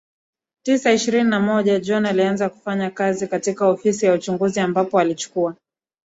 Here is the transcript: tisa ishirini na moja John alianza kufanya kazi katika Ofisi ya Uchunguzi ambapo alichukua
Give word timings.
tisa 0.65 0.91
ishirini 0.91 1.29
na 1.29 1.39
moja 1.39 1.79
John 1.79 2.05
alianza 2.05 2.49
kufanya 2.49 2.91
kazi 2.91 3.27
katika 3.27 3.67
Ofisi 3.67 4.05
ya 4.05 4.13
Uchunguzi 4.13 4.59
ambapo 4.59 4.99
alichukua 4.99 5.55